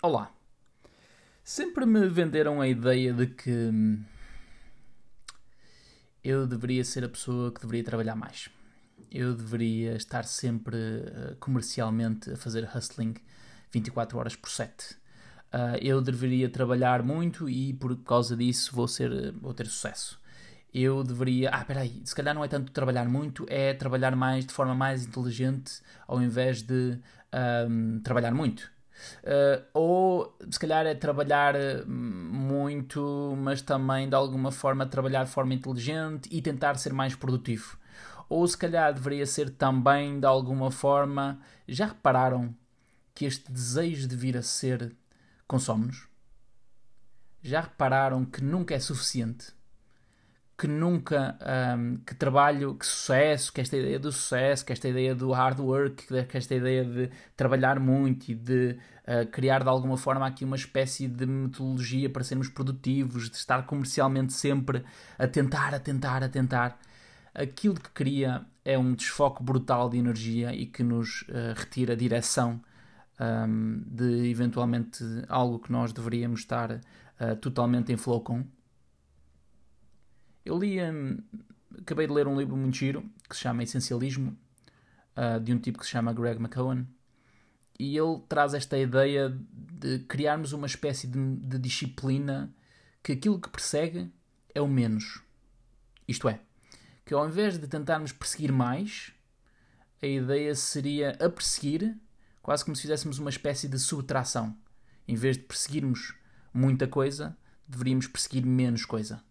Olá. 0.00 0.32
Sempre 1.42 1.84
me 1.84 2.06
venderam 2.08 2.60
a 2.60 2.68
ideia 2.68 3.12
de 3.12 3.26
que 3.26 3.50
hum, 3.50 4.04
eu 6.22 6.46
deveria 6.46 6.84
ser 6.84 7.02
a 7.02 7.08
pessoa 7.08 7.50
que 7.50 7.60
deveria 7.60 7.82
trabalhar 7.82 8.14
mais. 8.14 8.48
Eu 9.10 9.34
deveria 9.34 9.96
estar 9.96 10.24
sempre 10.24 10.76
uh, 10.76 11.34
comercialmente 11.40 12.30
a 12.30 12.36
fazer 12.36 12.70
hustling 12.72 13.14
24 13.72 14.16
horas 14.18 14.36
por 14.36 14.48
7. 14.48 14.94
Uh, 14.94 14.98
eu 15.82 16.00
deveria 16.00 16.48
trabalhar 16.48 17.02
muito 17.02 17.48
e 17.48 17.72
por 17.72 17.96
causa 18.04 18.36
disso 18.36 18.76
vou, 18.76 18.86
ser, 18.86 19.32
vou 19.32 19.52
ter 19.52 19.66
sucesso. 19.66 20.20
Eu 20.72 21.02
deveria. 21.02 21.50
Ah, 21.50 21.64
peraí, 21.64 22.02
se 22.04 22.14
calhar 22.14 22.36
não 22.36 22.44
é 22.44 22.46
tanto 22.46 22.70
trabalhar 22.70 23.08
muito, 23.08 23.44
é 23.48 23.74
trabalhar 23.74 24.14
mais 24.14 24.46
de 24.46 24.52
forma 24.52 24.76
mais 24.76 25.04
inteligente 25.04 25.82
ao 26.06 26.22
invés 26.22 26.62
de 26.62 27.00
um, 27.68 27.98
trabalhar 27.98 28.32
muito. 28.32 28.77
Uh, 29.22 29.64
ou 29.74 30.36
se 30.50 30.58
calhar 30.58 30.86
é 30.86 30.94
trabalhar 30.94 31.54
hum, 31.86 32.30
muito, 32.32 33.34
mas 33.38 33.62
também 33.62 34.08
de 34.08 34.14
alguma 34.14 34.50
forma 34.50 34.86
trabalhar 34.86 35.24
de 35.24 35.30
forma 35.30 35.54
inteligente 35.54 36.28
e 36.32 36.40
tentar 36.42 36.74
ser 36.76 36.92
mais 36.92 37.14
produtivo. 37.14 37.78
Ou 38.28 38.46
se 38.46 38.56
calhar 38.56 38.92
deveria 38.92 39.26
ser 39.26 39.50
também 39.50 40.20
de 40.20 40.26
alguma 40.26 40.70
forma. 40.70 41.40
Já 41.66 41.86
repararam 41.86 42.54
que 43.14 43.24
este 43.24 43.50
desejo 43.50 44.06
de 44.06 44.16
vir 44.16 44.36
a 44.36 44.42
ser 44.42 44.94
consome-nos? 45.46 46.06
Já 47.42 47.62
repararam 47.62 48.24
que 48.24 48.42
nunca 48.42 48.74
é 48.74 48.78
suficiente? 48.78 49.57
Que 50.58 50.66
nunca, 50.66 51.38
um, 51.78 51.98
que 51.98 52.16
trabalho, 52.16 52.74
que 52.74 52.84
sucesso, 52.84 53.52
que 53.52 53.60
esta 53.60 53.76
ideia 53.76 53.96
do 53.96 54.10
sucesso, 54.10 54.66
que 54.66 54.72
esta 54.72 54.88
ideia 54.88 55.14
do 55.14 55.30
hard 55.30 55.60
work, 55.60 56.24
que 56.24 56.36
esta 56.36 56.52
ideia 56.52 56.84
de 56.84 57.10
trabalhar 57.36 57.78
muito 57.78 58.28
e 58.32 58.34
de 58.34 58.76
uh, 59.06 59.24
criar 59.30 59.62
de 59.62 59.68
alguma 59.68 59.96
forma 59.96 60.26
aqui 60.26 60.44
uma 60.44 60.56
espécie 60.56 61.06
de 61.06 61.24
metodologia 61.26 62.10
para 62.10 62.24
sermos 62.24 62.48
produtivos, 62.48 63.30
de 63.30 63.36
estar 63.36 63.66
comercialmente 63.66 64.32
sempre 64.32 64.84
a 65.16 65.28
tentar, 65.28 65.74
a 65.74 65.78
tentar, 65.78 66.24
a 66.24 66.28
tentar. 66.28 66.76
Aquilo 67.32 67.76
que 67.76 67.90
cria 67.90 68.44
é 68.64 68.76
um 68.76 68.94
desfoque 68.94 69.44
brutal 69.44 69.88
de 69.88 69.96
energia 69.96 70.52
e 70.52 70.66
que 70.66 70.82
nos 70.82 71.22
uh, 71.22 71.54
retira 71.54 71.92
a 71.92 71.96
direção 71.96 72.60
um, 73.20 73.84
de 73.86 74.28
eventualmente 74.28 75.04
algo 75.28 75.60
que 75.60 75.70
nós 75.70 75.92
deveríamos 75.92 76.40
estar 76.40 76.72
uh, 76.72 77.36
totalmente 77.40 77.92
em 77.92 77.96
flow 77.96 78.20
com. 78.22 78.44
Li, 80.58 80.80
um, 80.82 81.18
acabei 81.80 82.06
de 82.06 82.12
ler 82.12 82.26
um 82.26 82.38
livro 82.38 82.56
muito 82.56 82.76
giro 82.76 83.08
que 83.28 83.36
se 83.36 83.42
chama 83.42 83.62
Essencialismo, 83.62 84.36
uh, 85.16 85.40
de 85.40 85.52
um 85.52 85.58
tipo 85.58 85.78
que 85.78 85.84
se 85.84 85.90
chama 85.90 86.12
Greg 86.12 86.38
McCowan, 86.38 86.86
e 87.78 87.96
ele 87.96 88.20
traz 88.28 88.54
esta 88.54 88.76
ideia 88.76 89.36
de 89.50 90.00
criarmos 90.00 90.52
uma 90.52 90.66
espécie 90.66 91.06
de, 91.06 91.36
de 91.36 91.58
disciplina 91.58 92.52
que 93.02 93.12
aquilo 93.12 93.40
que 93.40 93.48
persegue 93.48 94.10
é 94.54 94.60
o 94.60 94.66
menos. 94.66 95.22
Isto 96.06 96.28
é, 96.28 96.40
que 97.04 97.14
ao 97.14 97.26
invés 97.28 97.58
de 97.58 97.68
tentarmos 97.68 98.12
perseguir 98.12 98.50
mais, 98.50 99.12
a 100.02 100.06
ideia 100.06 100.54
seria 100.54 101.10
a 101.20 101.28
perseguir, 101.28 101.96
quase 102.42 102.64
como 102.64 102.74
se 102.74 102.82
fizéssemos 102.82 103.18
uma 103.18 103.30
espécie 103.30 103.68
de 103.68 103.78
subtração. 103.78 104.56
Em 105.06 105.14
vez 105.14 105.36
de 105.36 105.44
perseguirmos 105.44 106.14
muita 106.52 106.88
coisa, 106.88 107.36
deveríamos 107.66 108.08
perseguir 108.08 108.44
menos 108.44 108.84
coisa. 108.84 109.22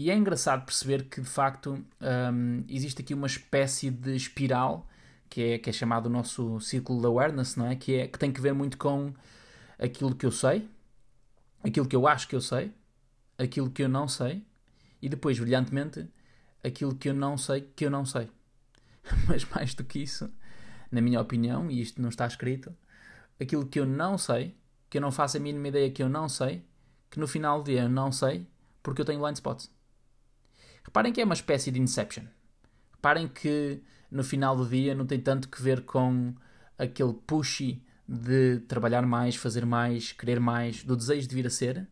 E 0.00 0.12
é 0.12 0.14
engraçado 0.14 0.64
perceber 0.64 1.08
que, 1.08 1.20
de 1.20 1.26
facto, 1.28 1.84
um, 2.00 2.64
existe 2.68 3.02
aqui 3.02 3.12
uma 3.12 3.26
espécie 3.26 3.90
de 3.90 4.14
espiral 4.14 4.86
que 5.28 5.42
é, 5.42 5.58
que 5.58 5.68
é 5.68 5.72
chamado 5.72 6.06
o 6.06 6.08
nosso 6.08 6.60
círculo 6.60 7.00
de 7.00 7.06
awareness, 7.06 7.56
não 7.56 7.66
é? 7.66 7.74
Que, 7.74 7.96
é? 7.96 8.06
que 8.06 8.16
tem 8.16 8.30
que 8.30 8.40
ver 8.40 8.52
muito 8.52 8.78
com 8.78 9.12
aquilo 9.76 10.14
que 10.14 10.24
eu 10.24 10.30
sei, 10.30 10.70
aquilo 11.64 11.84
que 11.84 11.96
eu 11.96 12.06
acho 12.06 12.28
que 12.28 12.36
eu 12.36 12.40
sei, 12.40 12.72
aquilo 13.36 13.68
que 13.72 13.82
eu 13.82 13.88
não 13.88 14.06
sei 14.06 14.46
e 15.02 15.08
depois, 15.08 15.36
brilhantemente, 15.36 16.08
aquilo 16.62 16.94
que 16.94 17.08
eu 17.08 17.14
não 17.14 17.36
sei 17.36 17.62
que 17.74 17.84
eu 17.84 17.90
não 17.90 18.04
sei. 18.04 18.30
Mas 19.26 19.44
mais 19.46 19.74
do 19.74 19.82
que 19.82 20.00
isso, 20.00 20.30
na 20.92 21.00
minha 21.00 21.20
opinião, 21.20 21.68
e 21.68 21.80
isto 21.80 22.00
não 22.00 22.08
está 22.08 22.24
escrito, 22.24 22.72
aquilo 23.40 23.66
que 23.66 23.80
eu 23.80 23.84
não 23.84 24.16
sei, 24.16 24.54
que 24.88 24.98
eu 24.98 25.02
não 25.02 25.10
faço 25.10 25.38
a 25.38 25.40
mínima 25.40 25.66
ideia 25.66 25.90
que 25.90 26.04
eu 26.04 26.08
não 26.08 26.28
sei, 26.28 26.64
que 27.10 27.18
no 27.18 27.26
final 27.26 27.60
do 27.60 27.64
dia 27.64 27.82
eu 27.82 27.88
não 27.88 28.12
sei, 28.12 28.46
porque 28.80 29.00
eu 29.00 29.04
tenho 29.04 29.20
blind 29.20 29.34
spots. 29.34 29.76
Reparem 30.88 31.12
que 31.12 31.20
é 31.20 31.24
uma 31.24 31.34
espécie 31.34 31.70
de 31.70 31.78
Inception. 31.78 32.24
Reparem 32.94 33.28
que 33.28 33.82
no 34.10 34.24
final 34.24 34.56
do 34.56 34.66
dia 34.66 34.94
não 34.94 35.04
tem 35.04 35.20
tanto 35.20 35.46
que 35.46 35.60
ver 35.60 35.82
com 35.82 36.34
aquele 36.78 37.12
pushy 37.12 37.82
de 38.08 38.60
trabalhar 38.60 39.02
mais, 39.02 39.36
fazer 39.36 39.66
mais, 39.66 40.12
querer 40.12 40.40
mais, 40.40 40.82
do 40.82 40.96
desejo 40.96 41.28
de 41.28 41.34
vir 41.34 41.46
a 41.46 41.50
ser. 41.50 41.86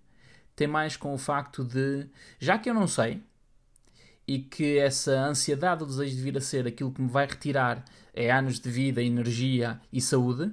Tem 0.57 0.67
mais 0.67 0.97
com 0.97 1.13
o 1.13 1.19
facto 1.19 1.63
de, 1.63 2.09
já 2.41 2.59
que 2.59 2.71
eu 2.71 2.75
não 2.75 2.87
sei, 2.87 3.23
e 4.27 4.39
que 4.39 4.79
essa 4.79 5.13
ansiedade, 5.27 5.83
o 5.83 5.87
desejo 5.87 6.17
de 6.17 6.23
vir 6.23 6.39
a 6.39 6.41
ser 6.41 6.67
aquilo 6.67 6.91
que 6.91 7.03
me 7.03 7.11
vai 7.11 7.27
retirar 7.27 7.85
é 8.15 8.33
anos 8.33 8.59
de 8.59 8.71
vida, 8.71 9.03
energia 9.03 9.79
e 9.93 10.01
saúde. 10.01 10.51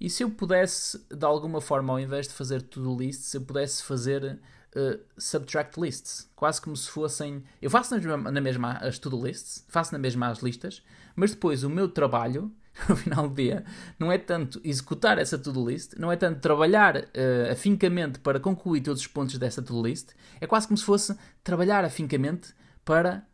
E 0.00 0.08
se 0.08 0.22
eu 0.22 0.30
pudesse, 0.30 1.04
de 1.10 1.26
alguma 1.26 1.60
forma, 1.60 1.92
ao 1.92 1.98
invés 1.98 2.28
de 2.28 2.34
fazer 2.34 2.62
to-do 2.62 2.96
lists, 2.96 3.26
se 3.26 3.36
eu 3.36 3.42
pudesse 3.42 3.82
fazer 3.82 4.38
uh, 4.76 5.00
subtract 5.18 5.78
lists, 5.80 6.30
quase 6.34 6.60
como 6.60 6.76
se 6.76 6.90
fossem. 6.90 7.44
Eu 7.60 7.70
faço 7.70 7.94
na 7.94 8.00
mesma, 8.00 8.30
na 8.30 8.40
mesma 8.40 8.72
as 8.74 8.98
to-do 8.98 9.24
lists, 9.24 9.64
faço 9.68 9.92
na 9.92 9.98
mesma 9.98 10.28
as 10.28 10.40
listas, 10.40 10.82
mas 11.14 11.32
depois 11.32 11.64
o 11.64 11.70
meu 11.70 11.88
trabalho, 11.88 12.52
no 12.88 12.96
final 12.96 13.28
do 13.28 13.34
dia, 13.34 13.64
não 13.98 14.10
é 14.10 14.18
tanto 14.18 14.60
executar 14.64 15.18
essa 15.18 15.38
to-do 15.38 15.68
list, 15.68 15.94
não 15.98 16.10
é 16.10 16.16
tanto 16.16 16.40
trabalhar 16.40 16.96
uh, 16.96 17.52
afincamente 17.52 18.18
para 18.18 18.40
concluir 18.40 18.80
todos 18.80 19.02
os 19.02 19.06
pontos 19.06 19.38
dessa 19.38 19.62
to-do 19.62 19.86
list, 19.86 20.10
é 20.40 20.46
quase 20.46 20.66
como 20.66 20.78
se 20.78 20.84
fosse 20.84 21.16
trabalhar 21.44 21.84
afincamente 21.84 22.54
para 22.84 23.26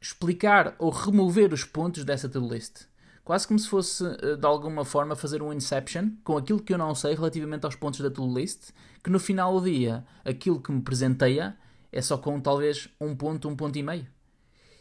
explicar 0.00 0.74
ou 0.78 0.90
remover 0.90 1.52
os 1.52 1.64
pontos 1.64 2.04
dessa 2.04 2.28
to-do 2.28 2.52
list. 2.52 2.91
Quase 3.24 3.46
como 3.46 3.58
se 3.58 3.68
fosse, 3.68 4.04
eh, 4.04 4.36
de 4.36 4.46
alguma 4.46 4.84
forma, 4.84 5.14
fazer 5.14 5.42
um 5.42 5.52
inception 5.52 6.10
com 6.24 6.36
aquilo 6.36 6.60
que 6.60 6.74
eu 6.74 6.78
não 6.78 6.94
sei 6.94 7.14
relativamente 7.14 7.64
aos 7.64 7.76
pontos 7.76 8.00
da 8.00 8.10
to-do 8.10 8.38
list, 8.38 8.70
que 9.02 9.10
no 9.10 9.20
final 9.20 9.60
do 9.60 9.64
dia, 9.64 10.04
aquilo 10.24 10.60
que 10.60 10.72
me 10.72 10.82
presenteia 10.82 11.56
é 11.92 12.02
só 12.02 12.18
com 12.18 12.40
talvez 12.40 12.88
um 13.00 13.14
ponto, 13.14 13.48
um 13.48 13.54
ponto 13.54 13.78
e 13.78 13.82
meio. 13.82 14.06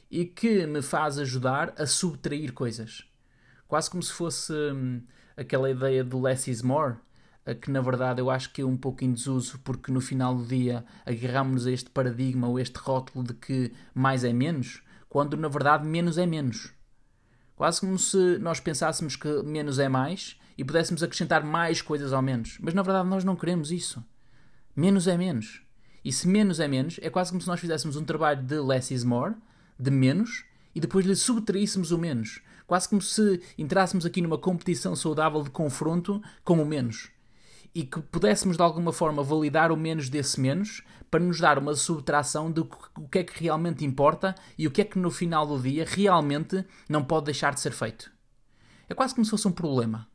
E 0.09 0.25
que 0.25 0.66
me 0.66 0.81
faz 0.81 1.19
ajudar 1.19 1.74
a 1.78 1.85
subtrair 1.85 2.52
coisas. 2.52 3.06
Quase 3.68 3.90
como 3.90 4.02
se 4.02 4.12
fosse 4.12 4.52
hum, 4.52 5.02
aquela 5.38 5.69
ideia 5.69 6.03
do 6.03 6.19
less 6.19 6.50
is 6.50 6.62
more, 6.62 6.96
que 7.62 7.72
na 7.72 7.81
verdade 7.81 8.22
eu 8.22 8.29
acho 8.29 8.52
que 8.52 8.62
é 8.62 8.66
um 8.66 8.78
pouco 8.78 9.03
em 9.03 9.13
desuso, 9.13 9.59
porque 9.59 9.91
no 9.91 10.02
final 10.02 10.35
do 10.35 10.46
dia 10.46 10.84
agarramos 11.06 11.68
a 11.68 11.72
este 11.72 11.90
paradigma 11.90 12.47
ou 12.47 12.59
este 12.59 12.78
rótulo 12.78 13.25
de 13.25 13.34
que 13.34 13.72
mais 13.94 14.23
é 14.23 14.34
menos, 14.34 14.81
quando 15.08 15.38
na 15.38 15.47
verdade 15.47 15.88
menos 15.88 16.18
é 16.18 16.25
menos. 16.25 16.72
Quase 17.61 17.79
como 17.79 17.95
se 17.99 18.39
nós 18.39 18.59
pensássemos 18.59 19.16
que 19.16 19.44
menos 19.44 19.77
é 19.77 19.88
mais 19.88 20.35
e 20.57 20.66
pudéssemos 20.66 21.03
acrescentar 21.03 21.44
mais 21.44 21.79
coisas 21.79 22.11
ao 22.11 22.19
menos. 22.19 22.57
Mas 22.59 22.73
na 22.73 22.81
verdade 22.81 23.07
nós 23.07 23.23
não 23.23 23.35
queremos 23.35 23.72
isso. 23.72 24.03
Menos 24.75 25.07
é 25.07 25.16
menos. 25.16 25.61
E 26.03 26.11
se 26.11 26.27
menos 26.27 26.59
é 26.59 26.67
menos, 26.67 26.99
é 27.03 27.07
quase 27.11 27.29
como 27.29 27.39
se 27.39 27.47
nós 27.47 27.59
fizéssemos 27.59 27.95
um 27.95 28.03
trabalho 28.03 28.41
de 28.41 28.59
less 28.59 28.91
is 28.91 29.03
more, 29.03 29.35
de 29.77 29.91
menos, 29.91 30.44
e 30.73 30.79
depois 30.79 31.05
lhe 31.05 31.16
subtraíssemos 31.16 31.91
o 31.91 31.99
menos. 31.99 32.41
Quase 32.66 32.89
como 32.89 32.99
se 32.99 33.39
entrássemos 33.59 34.07
aqui 34.07 34.22
numa 34.22 34.39
competição 34.39 34.95
saudável 34.95 35.43
de 35.43 35.51
confronto 35.51 36.19
com 36.43 36.59
o 36.59 36.66
menos 36.66 37.11
e 37.74 37.84
que 37.84 38.02
pudéssemos 38.02 38.58
de 38.58 38.64
alguma 38.64 38.92
forma 38.92 39.24
validar 39.24 39.72
o 39.72 39.78
menos 39.78 40.09
desse 40.09 40.40
menos 40.40 40.84
para 41.09 41.24
nos 41.24 41.40
dar 41.40 41.58
uma 41.58 41.76
subtração 41.76 42.52
do 42.52 42.66
que 43.09 43.20
é 43.20 43.24
que 43.24 43.44
realmente 43.44 43.86
importa 43.86 44.36
e 44.58 44.68
o 44.68 44.72
que 44.72 44.82
é 44.82 44.86
que 44.86 45.00
no 45.00 45.12
final 45.12 45.46
do 45.46 45.59
dia 45.59 45.86
realmente 45.88 46.66
não 46.90 47.04
pode 47.04 47.26
deixar 47.26 47.54
de 47.54 47.59
ser 47.59 47.72
feito. 47.72 48.12
É 48.88 48.94
quase 48.94 49.14
como 49.14 49.26
se 49.26 49.32
fosse 49.32 49.48
um 49.48 49.52
problema. 49.52 50.08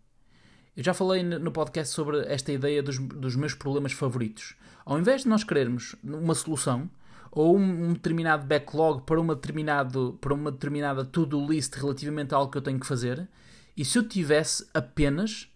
Eu 0.77 0.85
já 0.85 0.93
falei 0.93 1.23
no 1.23 1.51
podcast 1.51 1.95
sobre 1.95 2.21
esta 2.27 2.53
ideia 2.53 2.83
dos, 2.83 2.99
dos 2.99 3.35
meus 3.35 3.55
problemas 3.55 3.93
favoritos. 3.93 4.55
Ao 4.85 4.99
invés 4.99 5.23
de 5.23 5.29
nós 5.29 5.43
querermos 5.43 5.97
uma 6.05 6.35
solução 6.35 6.91
ou 7.31 7.57
um, 7.57 7.93
determinado 7.93 8.47
backlog 8.47 9.03
para 9.03 9.21
uma, 9.21 9.35
determinado, 9.35 10.19
para 10.21 10.33
uma 10.33 10.53
determinada 10.53 11.05
to-do 11.05 11.47
list 11.47 11.75
relativamente 11.75 12.35
a 12.35 12.39
algo 12.39 12.53
que 12.53 12.59
eu 12.59 12.63
tenho 12.63 12.81
que 12.81 12.87
fazer, 12.87 13.29
e 13.77 13.85
se 13.85 13.99
eu 13.99 14.09
tivesse 14.09 14.67
apenas 14.73 15.51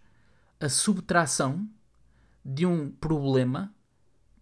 a 0.59 0.69
subtração 0.69 1.67
de 2.43 2.65
um 2.65 2.89
problema 2.89 3.73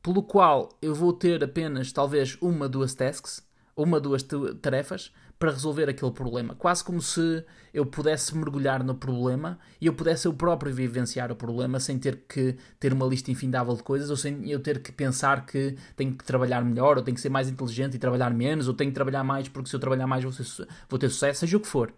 pelo 0.02 0.24
qual 0.24 0.70
eu 0.82 0.96
vou 0.96 1.14
ter 1.14 1.44
apenas 1.44 1.92
talvez 1.92 2.38
uma, 2.42 2.70
duas 2.70 2.94
tasks, 2.94 3.46
uma, 3.76 4.00
duas 4.00 4.26
tarefas 4.62 5.12
para 5.38 5.52
resolver 5.52 5.90
aquele 5.90 6.12
problema. 6.12 6.54
Quase 6.56 6.84
como 6.84 7.02
se 7.02 7.46
eu 7.74 7.86
pudesse 7.86 8.36
mergulhar 8.36 8.84
no 8.84 8.94
problema 8.94 9.58
e 9.80 9.86
eu 9.86 9.94
pudesse 9.94 10.28
eu 10.28 10.34
próprio 10.34 10.74
vivenciar 10.74 11.32
o 11.32 11.36
problema 11.36 11.80
sem 11.80 11.98
ter 11.98 12.26
que 12.28 12.58
ter 12.78 12.92
uma 12.92 13.06
lista 13.06 13.32
infindável 13.32 13.74
de 13.74 13.82
coisas 13.82 14.10
ou 14.10 14.18
sem 14.18 14.50
eu 14.52 14.60
ter 14.60 14.82
que 14.82 14.92
pensar 14.92 15.46
que 15.46 15.78
tenho 15.96 16.14
que 16.14 16.26
trabalhar 16.26 16.62
melhor 16.64 16.98
ou 16.98 17.04
tenho 17.04 17.16
que 17.16 17.22
ser 17.22 17.30
mais 17.30 17.48
inteligente 17.48 17.96
e 17.96 18.00
trabalhar 18.00 18.34
menos 18.34 18.68
ou 18.68 18.74
tenho 18.74 18.92
que 18.92 18.96
trabalhar 18.96 19.24
mais 19.24 19.48
porque 19.48 19.70
se 19.70 19.76
eu 19.76 19.80
trabalhar 19.80 20.08
mais 20.08 20.26
vou, 20.26 21.00
ter 21.00 21.10
sucesso, 21.10 21.40
seja 21.40 21.56
o 21.56 21.62
que 21.62 21.68
for. 21.68 21.94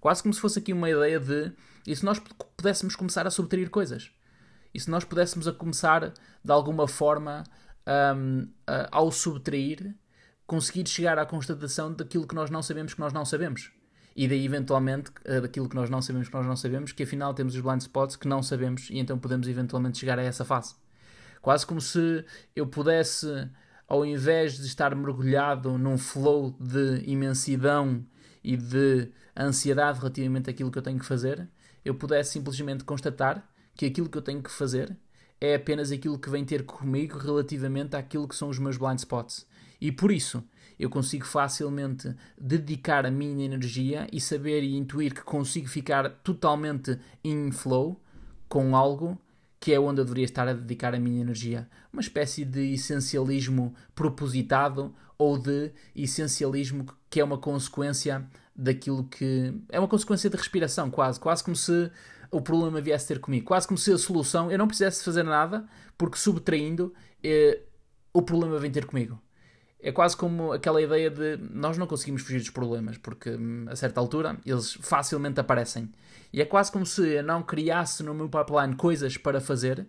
Quase 0.00 0.22
como 0.22 0.34
se 0.34 0.40
fosse 0.40 0.58
aqui 0.58 0.72
uma 0.72 0.90
ideia 0.90 1.20
de 1.20 1.52
e 1.86 1.94
se 1.94 2.04
nós 2.04 2.20
pudéssemos 2.56 2.96
começar 2.96 3.26
a 3.26 3.30
subtrair 3.30 3.70
coisas 3.70 4.10
E 4.72 4.80
se 4.80 4.90
nós 4.90 5.04
pudéssemos 5.04 5.48
a 5.48 5.52
começar 5.52 6.12
de 6.44 6.52
alguma 6.52 6.86
forma 6.86 7.44
um, 8.16 8.48
ao 8.90 9.10
subtrair, 9.10 9.94
conseguir 10.46 10.88
chegar 10.88 11.18
à 11.18 11.26
constatação 11.26 11.92
daquilo 11.92 12.26
que 12.26 12.34
nós 12.34 12.50
não 12.50 12.62
sabemos 12.62 12.94
que 12.94 13.00
nós 13.00 13.12
não 13.12 13.24
sabemos. 13.24 13.72
E 14.16 14.26
daí, 14.26 14.44
eventualmente, 14.44 15.12
daquilo 15.40 15.68
que 15.68 15.76
nós 15.76 15.88
não 15.88 16.02
sabemos 16.02 16.28
que 16.28 16.34
nós 16.34 16.44
não 16.44 16.56
sabemos, 16.56 16.92
que 16.92 17.04
afinal 17.04 17.32
temos 17.32 17.54
os 17.54 17.60
blind 17.60 17.80
spots 17.80 18.16
que 18.16 18.26
não 18.26 18.42
sabemos 18.42 18.88
e 18.90 18.98
então 18.98 19.18
podemos 19.18 19.46
eventualmente 19.46 19.98
chegar 19.98 20.18
a 20.18 20.22
essa 20.22 20.44
fase. 20.44 20.74
Quase 21.40 21.64
como 21.64 21.80
se 21.80 22.24
eu 22.54 22.66
pudesse, 22.66 23.48
ao 23.88 24.04
invés 24.04 24.58
de 24.58 24.66
estar 24.66 24.94
mergulhado 24.94 25.78
num 25.78 25.96
flow 25.96 26.54
de 26.60 27.02
imensidão 27.06 28.04
e 28.42 28.56
de 28.56 29.10
ansiedade 29.36 29.98
relativamente 29.98 30.50
àquilo 30.50 30.70
que 30.70 30.78
eu 30.78 30.82
tenho 30.82 30.98
que 30.98 31.06
fazer, 31.06 31.48
eu 31.84 31.94
pudesse 31.94 32.32
simplesmente 32.32 32.84
constatar 32.84 33.48
que 33.80 33.86
aquilo 33.86 34.10
que 34.10 34.18
eu 34.18 34.20
tenho 34.20 34.42
que 34.42 34.50
fazer 34.50 34.94
é 35.40 35.54
apenas 35.54 35.90
aquilo 35.90 36.18
que 36.18 36.28
vem 36.28 36.44
ter 36.44 36.66
comigo 36.66 37.16
relativamente 37.16 37.96
àquilo 37.96 38.28
que 38.28 38.36
são 38.36 38.50
os 38.50 38.58
meus 38.58 38.76
blind 38.76 38.98
spots. 38.98 39.46
E 39.80 39.90
por 39.90 40.12
isso 40.12 40.44
eu 40.78 40.90
consigo 40.90 41.24
facilmente 41.24 42.14
dedicar 42.38 43.06
a 43.06 43.10
minha 43.10 43.42
energia 43.42 44.06
e 44.12 44.20
saber 44.20 44.62
e 44.62 44.76
intuir 44.76 45.14
que 45.14 45.22
consigo 45.22 45.66
ficar 45.66 46.10
totalmente 46.22 46.98
in 47.24 47.50
flow 47.52 47.98
com 48.50 48.76
algo 48.76 49.18
que 49.58 49.72
é 49.72 49.80
onde 49.80 50.02
eu 50.02 50.04
deveria 50.04 50.26
estar 50.26 50.46
a 50.46 50.52
dedicar 50.52 50.94
a 50.94 51.00
minha 51.00 51.22
energia. 51.22 51.66
Uma 51.90 52.02
espécie 52.02 52.44
de 52.44 52.74
essencialismo 52.74 53.74
propositado 53.94 54.94
ou 55.16 55.38
de 55.38 55.72
essencialismo 55.96 56.84
que 57.08 57.18
é 57.18 57.24
uma 57.24 57.38
consequência 57.38 58.28
daquilo 58.54 59.04
que. 59.04 59.54
É 59.70 59.78
uma 59.78 59.88
consequência 59.88 60.28
de 60.28 60.36
respiração, 60.36 60.90
quase. 60.90 61.18
Quase 61.18 61.42
como 61.42 61.56
se 61.56 61.90
o 62.30 62.40
problema 62.40 62.80
viesse 62.80 63.08
ter 63.08 63.18
comigo. 63.18 63.46
Quase 63.46 63.66
como 63.66 63.78
se 63.78 63.92
a 63.92 63.98
solução 63.98 64.50
eu 64.50 64.58
não 64.58 64.66
precisasse 64.66 65.04
fazer 65.04 65.22
nada, 65.22 65.66
porque 65.98 66.16
subtraindo 66.16 66.94
eh, 67.22 67.60
o 68.12 68.22
problema 68.22 68.58
vem 68.58 68.70
ter 68.70 68.86
comigo. 68.86 69.20
É 69.82 69.90
quase 69.90 70.16
como 70.16 70.52
aquela 70.52 70.80
ideia 70.80 71.10
de 71.10 71.38
nós 71.38 71.78
não 71.78 71.86
conseguimos 71.86 72.22
fugir 72.22 72.38
dos 72.38 72.50
problemas, 72.50 72.98
porque 72.98 73.30
hum, 73.30 73.64
a 73.68 73.74
certa 73.74 74.00
altura 74.00 74.38
eles 74.44 74.74
facilmente 74.74 75.40
aparecem. 75.40 75.90
E 76.32 76.40
é 76.40 76.44
quase 76.44 76.70
como 76.70 76.84
se 76.86 77.06
eu 77.08 77.22
não 77.24 77.42
criasse 77.42 78.02
no 78.02 78.14
meu 78.14 78.28
pipeline 78.28 78.76
coisas 78.76 79.16
para 79.16 79.40
fazer, 79.40 79.86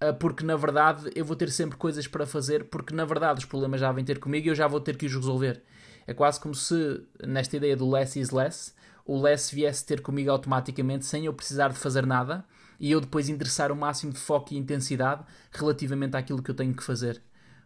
eh, 0.00 0.12
porque 0.12 0.44
na 0.44 0.56
verdade 0.56 1.10
eu 1.14 1.24
vou 1.24 1.34
ter 1.36 1.50
sempre 1.50 1.76
coisas 1.76 2.06
para 2.06 2.26
fazer, 2.26 2.64
porque 2.64 2.94
na 2.94 3.04
verdade 3.04 3.40
os 3.40 3.44
problemas 3.46 3.80
já 3.80 3.90
vêm 3.90 4.04
ter 4.04 4.18
comigo 4.18 4.46
e 4.46 4.50
eu 4.50 4.54
já 4.54 4.68
vou 4.68 4.80
ter 4.80 4.96
que 4.96 5.06
os 5.06 5.14
resolver. 5.14 5.62
É 6.06 6.14
quase 6.14 6.40
como 6.40 6.54
se, 6.54 7.02
nesta 7.26 7.56
ideia 7.56 7.76
do 7.76 7.88
less 7.88 8.18
is 8.18 8.30
less, 8.30 8.74
o 9.10 9.20
less 9.20 9.52
viesse 9.52 9.84
ter 9.84 10.00
comigo 10.02 10.30
automaticamente 10.30 11.04
sem 11.04 11.26
eu 11.26 11.34
precisar 11.34 11.70
de 11.70 11.74
fazer 11.76 12.06
nada 12.06 12.44
e 12.78 12.92
eu 12.92 13.00
depois 13.00 13.28
interessar 13.28 13.72
o 13.72 13.76
máximo 13.76 14.12
de 14.12 14.20
foco 14.20 14.54
e 14.54 14.56
intensidade 14.56 15.24
relativamente 15.50 16.16
àquilo 16.16 16.40
que 16.40 16.48
eu 16.48 16.54
tenho 16.54 16.72
que 16.72 16.84
fazer. 16.84 17.20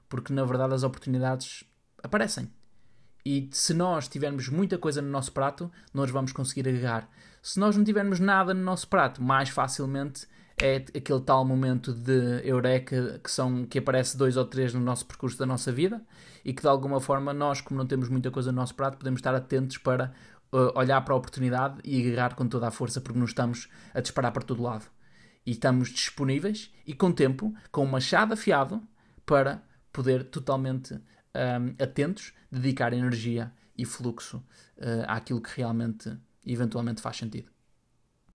Porque 0.08 0.32
na 0.32 0.42
verdade 0.42 0.72
as 0.72 0.82
oportunidades 0.82 1.62
aparecem. 2.02 2.50
E 3.26 3.50
se 3.52 3.74
nós 3.74 4.08
tivermos 4.08 4.48
muita 4.48 4.78
coisa 4.78 5.02
no 5.02 5.10
nosso 5.10 5.32
prato, 5.32 5.70
nós 5.92 6.10
vamos 6.10 6.32
conseguir 6.32 6.66
agarrar. 6.66 7.10
Se 7.42 7.60
nós 7.60 7.76
não 7.76 7.84
tivermos 7.84 8.18
nada 8.18 8.54
no 8.54 8.62
nosso 8.62 8.88
prato, 8.88 9.22
mais 9.22 9.50
facilmente 9.50 10.26
é 10.56 10.76
aquele 10.76 11.20
tal 11.20 11.44
momento 11.44 11.92
de 11.92 12.40
eureka 12.42 13.20
que, 13.22 13.30
são, 13.30 13.66
que 13.66 13.78
aparece 13.78 14.16
dois 14.16 14.36
ou 14.36 14.46
três 14.46 14.72
no 14.72 14.80
nosso 14.80 15.04
percurso 15.04 15.38
da 15.38 15.44
nossa 15.44 15.70
vida 15.72 16.00
e 16.44 16.52
que 16.52 16.62
de 16.62 16.68
alguma 16.68 17.00
forma 17.00 17.32
nós, 17.32 17.60
como 17.60 17.78
não 17.78 17.86
temos 17.86 18.08
muita 18.08 18.30
coisa 18.30 18.52
no 18.52 18.56
nosso 18.56 18.74
prato, 18.74 18.98
podemos 18.98 19.18
estar 19.18 19.34
atentos 19.34 19.78
para 19.78 20.12
olhar 20.74 21.00
para 21.02 21.14
a 21.14 21.16
oportunidade 21.16 21.80
e 21.84 22.08
agarrar 22.08 22.34
com 22.34 22.46
toda 22.48 22.68
a 22.68 22.70
força 22.70 23.00
porque 23.00 23.18
não 23.18 23.26
estamos 23.26 23.68
a 23.92 24.00
disparar 24.00 24.32
para 24.32 24.42
todo 24.42 24.62
lado. 24.62 24.86
E 25.46 25.52
estamos 25.52 25.90
disponíveis 25.90 26.72
e 26.86 26.94
com 26.94 27.12
tempo, 27.12 27.54
com 27.70 27.84
um 27.84 27.90
machado 27.90 28.34
afiado 28.34 28.82
para 29.26 29.62
poder 29.92 30.24
totalmente 30.24 30.94
um, 30.94 31.82
atentos, 31.82 32.32
dedicar 32.50 32.92
energia 32.92 33.52
e 33.76 33.84
fluxo 33.84 34.38
uh, 34.78 35.04
àquilo 35.06 35.40
que 35.40 35.50
realmente, 35.56 36.16
eventualmente 36.46 37.02
faz 37.02 37.16
sentido. 37.16 37.53